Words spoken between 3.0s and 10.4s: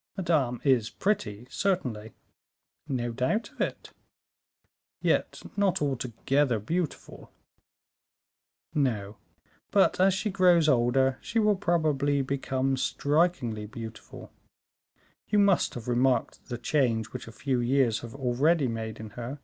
doubt of it." "Yet not altogether beautiful." "No, but as she